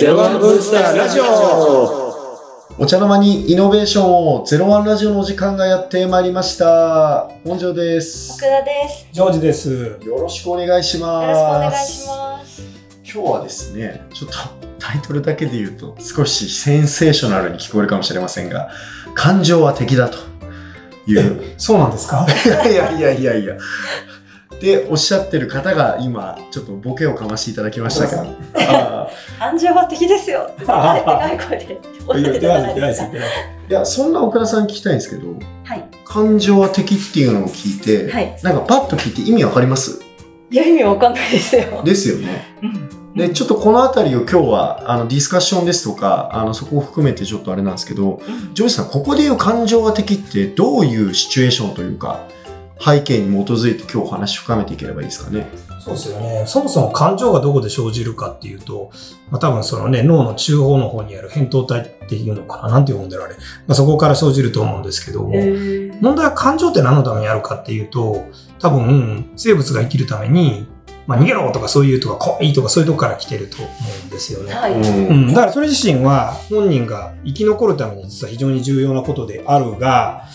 [0.00, 2.10] ゼロワンブースターラジオ
[2.78, 7.28] お茶の間にイノベーションをゼロワンラジオのお時間がやってまいりました。
[7.44, 8.32] 本庄です。
[8.32, 9.06] 奥田です。
[9.12, 9.98] ジョージです。
[10.02, 11.26] よろしくお願いします。
[11.26, 12.62] よろしくお願いします。
[13.04, 14.36] 今日はですね、ちょっと
[14.78, 18.70] タイトルだけで言うと少しセンセーショナルに聞こえるかもしれませんが、
[19.14, 20.16] 感情は敵だと
[21.06, 21.42] いう。
[21.58, 22.24] そうなんですか？
[22.46, 23.54] いやいやいやいやいや。
[24.60, 28.22] で、おっしゃってる方が今、ちょっとボケをかましていただきましたけど。
[28.56, 33.06] あ感情は敵ですよってでかい声でおっしゃってたじゃないですか。
[33.08, 33.16] ー
[33.70, 35.28] いや、そんな奥田さん聞きたいんですけど、
[35.64, 35.84] はい。
[36.04, 38.38] 感情は敵っていうのを聞いて、はい。
[38.42, 40.02] なんかパッと聞いて意味わかります？
[40.50, 41.82] いや、意味わかんないですよ。
[41.82, 42.54] ですよね。
[42.62, 52.28] うんで、ちょっとこのあたりを今日はあのディスカッションですとか、あのそこを含めてちょっとあれなんですけど、うんジョージさん、ここでいう感情は敵ってどういうシチュエーションというか、
[52.84, 55.46] 背景に基づいて今日お話深めていければいいですかね。
[55.78, 56.44] そうですよね。
[56.46, 58.90] そもそも感情がどこで生じるかっていうと、
[59.30, 63.34] まあ、多分そのね、脳の中央の方にある扁桃体っていうのかななんて読んでるあれ。
[63.34, 63.40] ま
[63.72, 65.30] あ、そこから生じると思うんですけども、
[66.00, 68.26] 問題は感情って何のためにあるかっていうと、
[68.58, 70.66] 多分生物が生きるために、
[71.10, 73.68] まあ、逃げろとかそういうとか怖いとかそういうとこから来てると思
[74.04, 74.54] うんですよね。
[74.54, 74.74] はい。
[74.74, 80.26] うん、だからそれ自身は本人が生き残るために実は非常に重要なことであるが、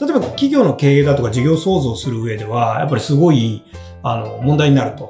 [0.00, 3.62] 例えば企業の経営だとか事業創造する上では、やっぱりすごい
[4.02, 5.08] あの問題になると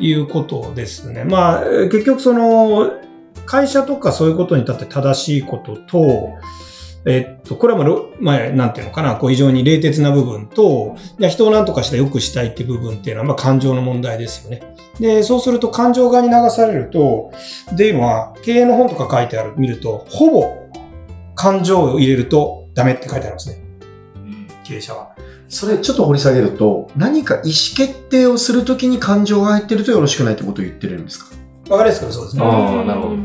[0.00, 1.22] いうことですね。
[1.22, 2.90] まあ、えー結局その
[3.46, 6.30] 会社とかそういうことに立って正しいことと、
[7.06, 14.74] えっと、これはまあろ、まあ、なんていうのかな、こう非常に冷徹な部分と、いや人を何とかして良くしたいっていう部分っていうのは、まあ感情の問題ですよね。
[14.98, 17.32] で、そうすると感情側に流されると、
[17.72, 20.44] っていうのは、経営の本とか書いてある、見ると、ほぼ
[21.34, 23.64] 感情を入れるとダメって書いてありますね。
[24.64, 25.16] 経営者は。
[25.48, 31.34] それちょっと掘り下げると、何か意思決定をするときに感情が入ってるとよろしくないってことを言ってるんですか？
[31.70, 32.42] わかりやすくそうですね。
[32.44, 33.16] あーなるほど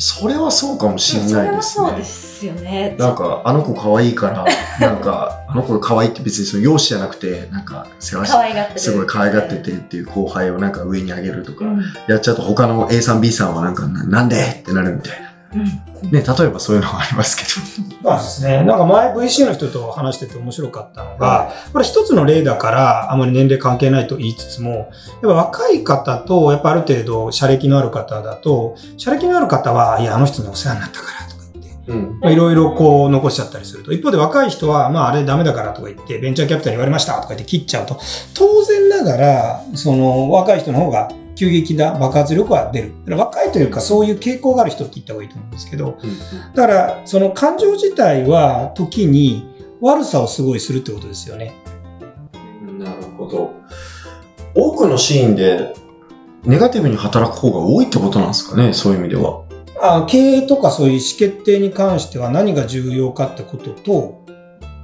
[0.00, 1.88] それはそうかもしれないですね。
[1.88, 2.96] そうですよね。
[2.98, 4.46] なんか、あの子可愛いから、
[4.80, 8.80] なんか、あの子可愛いって別にその容姿じゃなくて、なんか、世話してる。
[8.80, 11.82] すごい可愛がっててっていう後輩をなんか上に上げるとか、うん。
[12.08, 15.29] やっちゃうと他の A さん B さんはなんか、ななんでってなるみたいな。
[15.54, 16.10] うん。
[16.10, 18.18] ね、例えばそういうのがありますけど。
[18.18, 18.64] そうですね。
[18.64, 24.88] なんか前 VC の人と話してて面白かったのが、これ一つの例だからあまり年齢関係ないと言いつつも、やっ
[25.22, 31.42] ぱ若い方と、やっぱある程度、社歴のある方だと、社歴のある方は、いや、あの人にお世話になったからとか
[31.88, 33.92] 言って、いろいろこう残しちゃったりすると。
[33.92, 37.98] 一方で若い人は、まああれダメだからとか言って、ベンチャーキャピタルに言われましたとか言って切っちゃうと、
[38.34, 43.16] 当然ながら、その若い人の方が急激な爆発力は出る。
[43.16, 45.98] 若いというかそういう傾向がある人って言った方がいいと思うんですけど、
[46.54, 49.48] だから、その感情自体は時に
[49.80, 51.54] 悪さをすごいするってことですよね。
[52.78, 53.54] なるほど。
[54.54, 55.72] 多くのシーンで、
[56.44, 59.42] ネガティブに働く方が多いってことなんですかね、そういう意味では。
[59.80, 64.26] あ経営とかそういう意思決定に関しては何が重要かってことと、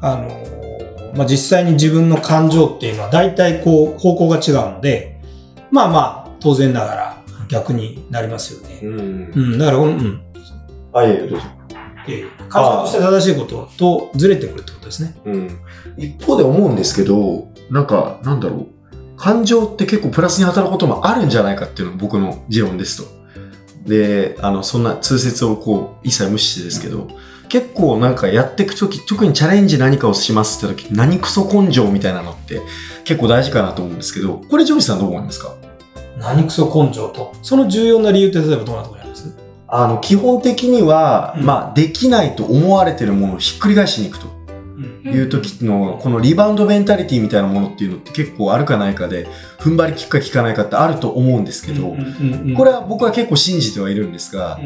[0.00, 5.20] あの、まあ、実際に自分の感情っていうのは大体こう方向が違うので、
[5.70, 8.80] まあまあ、当然ながら逆になりますよね。
[8.82, 9.40] んう。
[9.56, 10.20] ん、だから、うん、うん。
[10.92, 11.46] あ、いえいえ、どうぞ。
[12.08, 15.16] ええ感情として正しいこととずれてくるってことですね。
[15.24, 15.58] うん。
[15.96, 18.68] 一方で思うんですけど、なんか、なんだろ
[19.14, 19.16] う。
[19.16, 23.16] 感情って結構プラスに働くこともあるんじゃないかっていうのが僕の持論ですと。
[23.88, 27.08] で、あの、そんな通説をこう、一切無視してですけど、
[27.48, 32.60] 結構なんかやっていくとき、特にチャレンジ何かをしますって時、何クソ根性みたいなのって
[33.04, 35.54] 結構大事かなと思うんですけど、これジョージさんどう思いますか？
[36.16, 37.32] 何クソ根性と。
[37.42, 39.36] その重要な理由って例えばどんなところにあります？
[39.68, 41.44] あの、基本的には、うん。
[41.44, 44.28] まあ、できないと思われてるものをひっくり返しに行くと。
[44.76, 45.12] うん。
[45.12, 49.26] いう時の、このリバウンドメンタリティみたいなものっていうのって結構あるかないかで、
[49.58, 51.96] 踏ん張り効くか効かないかってあると思うんですけど、
[52.56, 54.60] これは僕は結構信じてはいるんですが、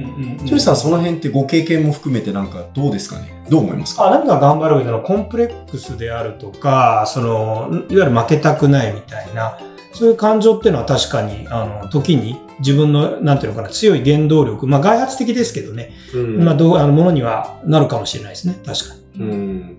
[0.44, 3.44] ジョさんその辺ってご経験も含めてなんかどうですかね？
[3.48, 4.08] どう思いますか？
[4.08, 9.58] あ何が頑張る上でのコンプレックスであるとか、その、いわゆる負けたくないみたいな、
[9.92, 19.24] そういう感情っていうのは確かに、あの、時に自分の、なんていうのかな、強い原動力、まあ外発的ですけどね、うんまあどう、あの、ものにはなるかもしれないですね、確かに。
[19.24, 19.76] うん。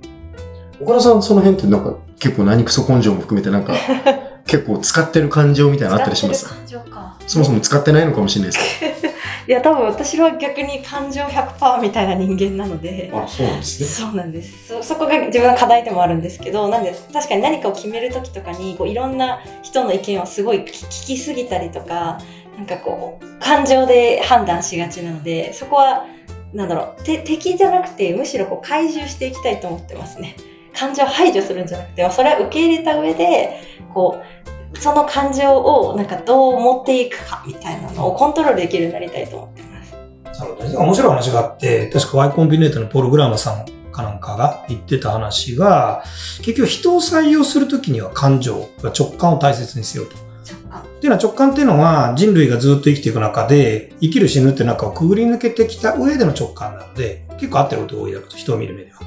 [0.82, 3.74] 岡田さんその辺ってなんか結構何クソ根性も含めてなんか
[4.48, 6.46] 結構使ってる感情みたいなのあったりします？
[6.46, 7.16] 使ってる感情か。
[7.28, 9.10] そもそも使ってないのかもしれないですけ
[9.52, 13.12] いや、多分私は逆に感情100%みたいな人間なので。
[13.28, 13.88] そうなんですね。
[13.90, 22.18] そうなんですそそこが自分の課題でもあるんですけどなんで確かに何かを決める時とかにこういろんな人の意見をすごい聞聞きすぎたりとか
[22.56, 26.06] なんかこう感情で判断しがちなのでそこは
[26.54, 30.38] なんだろうて敵じゃなくてむしろこう怪獣していきたいと思ってますね
[30.74, 33.60] 感情を排除するんじゃなくてそれは受け入れた上で
[33.94, 34.41] こう
[34.80, 39.72] その感情をなんかどう持っていくかみたいなのをコントロールできるようになりたいと思ってます
[40.40, 40.78] なるほどね。
[40.78, 46.04] 面白い話があって、確か Y コンビネートのポール・グラムさんかなんかが言ってた話が、
[46.42, 50.16] 結局人を採用するときには感情、直感を大切にせよと。
[50.16, 59.00] っていうのは直感っていうのは人類がずっと生きていく中で生きる死ぬって中をくぐり抜けてきた上での直感なので結構合ってることが多いだろうと人を見る目では。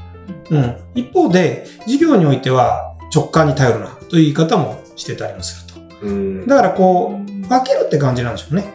[0.51, 0.77] うん。
[0.97, 6.07] 一方で事業においては直感に頼るなという言い方もしてたりもすると。
[6.07, 8.75] うんだからこう分けるって感じなんでしょうね。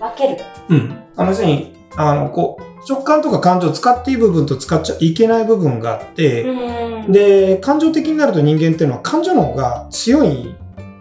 [0.00, 0.44] 分ける。
[0.68, 0.98] うん。
[1.16, 7.12] あの要するにあのこう直感とか感情を使っていい部分と使っちゃいけない部分があって、うん。
[7.12, 10.54] で感情的になると人間っていうのは感情の方が強い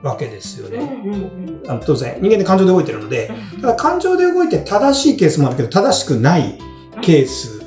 [0.04, 1.62] わけですよね。
[1.68, 3.32] あの当然人間って感情で動いてるので、
[3.62, 6.58] ただ感情で動いて正しいケースもあるけど正しくない
[7.02, 7.62] ケース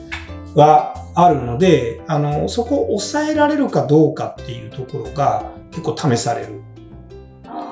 [0.55, 6.63] はあるので、あのそこを抑えられるかどうかっていうところが結構試されるん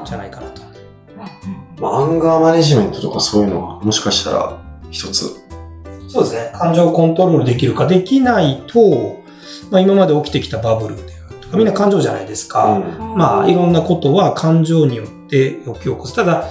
[0.04, 0.62] じゃないかなと。
[1.78, 5.42] まあアンガーマネジメントとかそういうのはもしかしたら一つ。
[6.08, 6.52] そうですね。
[6.54, 9.22] 感情をコントロールできるかできないと、
[9.70, 12.74] まあ、今まで起きてきたバブルであるとかみんな感情じゃないですか。
[12.74, 16.14] うんまあ、いろんなことは感情によって起き起こす。
[16.14, 16.48] ただ、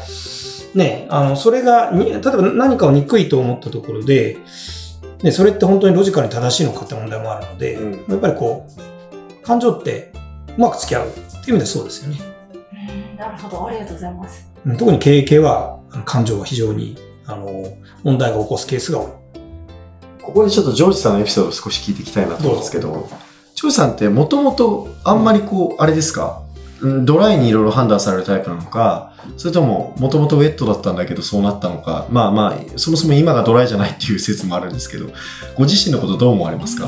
[0.74, 4.38] ね、あの、それがに、例えば何かを憎いと思ったところで、
[5.22, 10.11] ね、それって本当にロジカルに正しいのかって問題もあるので、うんやっぱりこう、感情って
[10.58, 12.20] うまく付き合うっていう意味でそうですよね。
[12.74, 13.68] うんなるほど。
[13.68, 14.50] ありがとうございます。
[14.66, 17.66] うん特に経営系は、感情は非常に、あの、
[18.04, 19.08] 問題が起こすケースが多い。
[20.22, 23.10] ここでちょっとジョージさんのエピソードを少し聞いていきたいなと思うんですけど、
[23.56, 26.44] ジョージさんってもともとあんまりこう、あれですか、
[26.82, 35.08] うんドライにいろいろ判断されるタイプなのか、それとももともとウェットだったんだけどそうなったのか、まあまあ、そもそも今がドライじゃないっていう説もあるんですけど、
[35.56, 36.88] ご自身のことどう思われますか？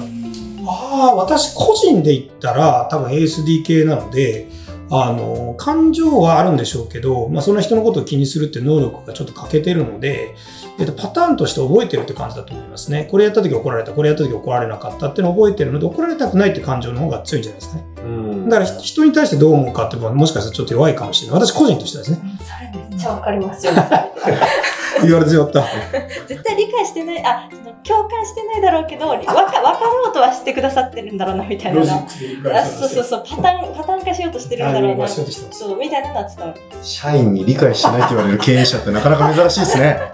[0.66, 4.48] ああ、私個人で言ったら多分 ASD 系なので、
[4.90, 10.36] あの、感情はあるんでしょうけど、まあそんな人のことを気にするって能力がちょっと欠けてるので、
[10.80, 13.08] えっと、パターンとして覚えてるって感じだと思いますね。
[13.10, 17.86] これやった時怒られた、これやった時怒られなかったっていうのを覚えてるので、怒られたくないって感情の方が強いんじゃないですかね。
[18.06, 21.42] うんだからひ人に対してどう思うかっていうのはもしかしたらちょっと弱いかもしれない。
[21.42, 22.38] 私個人としてはですね。
[22.40, 23.74] それめっちゃわかりますよ。
[25.08, 25.64] 言われてしまった。
[26.28, 35.08] 絶対理解してない、あ、その共感してないだろうけど、わかわかろうとはしてくださってるんだろうなみたいなそうそうそう、パターン、パターン化しようとしてるんだろうな。
[35.08, 36.62] そう、みたいなのは伝わる。
[36.82, 40.00] 社員に理解しないと言われる経営者ってなかなか珍しいですね。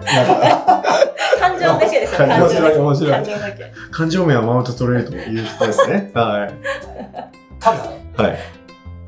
[1.38, 2.78] 感情だけですよ、感感情だけ。
[2.78, 3.72] 面白い感情だけ。
[3.90, 6.10] 感情面はマウント取れるという人ですね。
[6.14, 6.54] はい。
[7.60, 8.38] ただね、はい。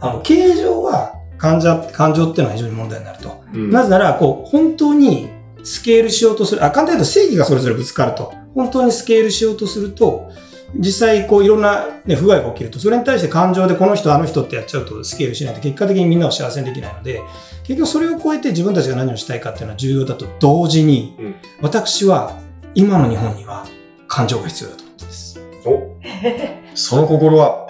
[0.00, 3.42] あの、経営上は感情、感情っていうのは非常に問題になると。
[3.54, 5.28] うんなぜなら、こう、本当に
[5.64, 8.32] スケールしようとする、あ、簡単に言うと正義がそれぞれぶつかると。
[8.54, 10.30] 本当にスケールしようとすると、
[10.74, 17.20] 実際、こう、いろんな、ね、不具合が起きると、それに対して感情でこの人、あの人ってやっちゃうとスケールしないと、結果的にみんなを幸せにできないので、
[17.64, 22.40] 結局それを超えて自分たちが何をしたいかっていうのは重要だと同時に、うん私は、
[22.74, 23.66] 今の日本には
[24.08, 25.40] 感情が必要だと思ってます。
[25.66, 25.96] お
[26.74, 27.66] その心は？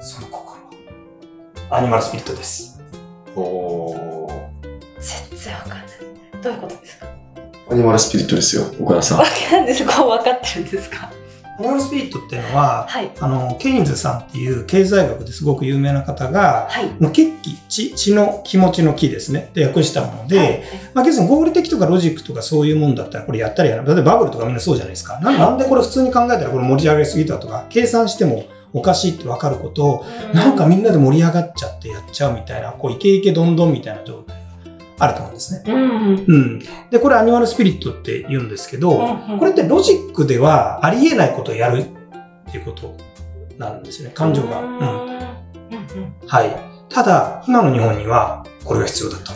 [0.00, 0.60] その心
[1.68, 2.80] は、アニマルスピリットです。
[3.34, 3.81] おー。
[6.42, 7.06] どういうことですか？
[7.70, 9.24] アニマルスピリットですよ、岡田さんわ。
[9.24, 9.86] かんです。
[9.86, 11.10] こう分かってるんですか？
[11.58, 13.10] アニマルスピリットっていうのは、はい。
[13.20, 16.86] あの、ケインズさんっていう経済学ですごく有名な方が、はい。
[16.98, 19.50] もう血気、血、血の気持ちの気ですね。
[19.54, 20.62] で訳したもので、はい
[20.94, 23.94] まあ、結構合理的とかロジックとかそういうもんだったらこれやったりやらない。
[23.94, 25.20] 例えばバブルとかみんなそうじゃないですか。
[25.20, 34.41] ななんでこれ普通に考えたらこれ盛り上がりすぎたとか、計算してもおかしいって分かることを、なんかみんなで盛り上がっちゃってやっちゃうみたいな、こうイケイケどんどんみたいな状態が
[34.98, 35.62] あると思うんですね。
[35.66, 35.74] うん。
[35.74, 36.24] うん。
[36.26, 36.58] うん。
[36.90, 42.96] で、これアニマルスピリットって言うんですけど、これってロジックではありえないことをやるっていうこと
[43.58, 44.14] なんですよね。
[44.14, 44.60] 感情が。
[44.60, 44.66] うん。
[44.66, 46.56] うんうんうんはい。
[46.88, 49.32] ただ、今の日本にはこれが必要だと。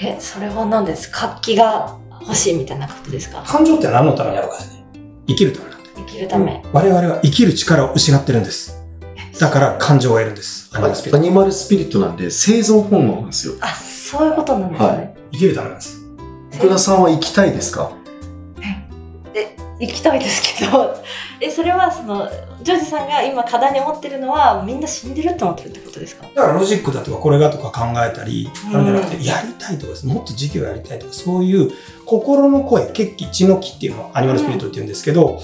[0.00, 3.42] え、それは何です活気が欲しいみたいなことですか？
[3.42, 4.84] 感情って何のためにあるかですね。
[5.26, 5.88] 生きるためなんで。
[5.96, 6.62] 生きるため。
[6.72, 8.76] 我々は生きる力を失ってるんです。
[9.38, 10.70] だから感情がいるんです。
[10.72, 11.16] アニマルスピリット。
[11.16, 13.54] アニマルスピリットなんで生存本能なんですよ。
[13.60, 13.68] あ、
[14.10, 14.88] そういうことなんですね。
[14.88, 16.00] はい生きるためなんです。
[16.54, 17.92] 福田さんは生きたいですか？
[19.80, 20.96] 行きたいですけど、
[21.40, 22.28] え、それはその、
[22.64, 26.26] ジョージさんが今課題に思ってるのは、みんな死んでるって思ってるってことですか？
[26.34, 30.06] だからロジックだとかこれがとか考えたり、うんあるんじゃなくて、やりたいとかです。
[30.06, 31.70] もっと授業やりたいとか、そういう
[32.06, 35.40] 心の声、血気、血の気っていうのをアニマルスピリットって言うんですけど、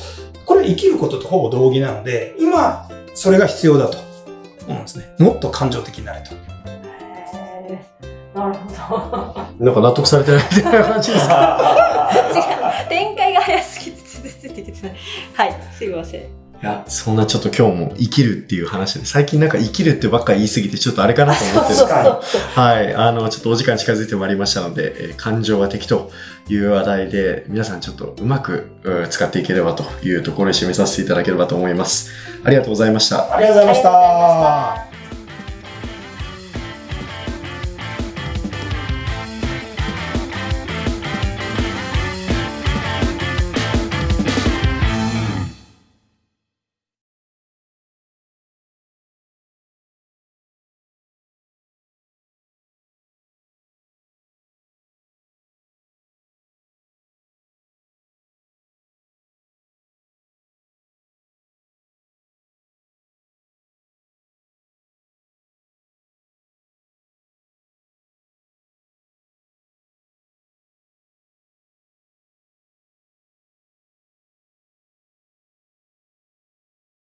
[0.47, 3.99] これ生きることとほぼ同義なので、今、それが必要だと
[4.67, 5.05] 思うんですね。
[5.21, 6.33] もっと感情的になれと。
[8.35, 8.99] なるほ
[9.59, 9.65] ど。
[9.65, 12.11] なんか納得されてないみたいな感じですか？
[12.35, 12.89] 違う。
[12.89, 14.97] 展開が早すぎてついてきてない。
[15.35, 16.21] はい、すいません。
[16.21, 16.31] へ
[16.63, 22.41] いや、そんなちょっと今日も生きるっていう話で、最近なんか生きるってばっかり言い過ぎてちょっとあれかなと思ってるんですそうけど、そうそう。
[22.65, 26.11] はい、あの、ちょっとお時間近づいてまいりましたので、えー感情は敵と
[26.49, 32.11] いう話題で、皆さんちょっとうまくう使っていければというところに締めさせていただければと思います。
[32.45, 33.35] ありがとうございました。
[33.35, 34.84] ありがとうございました。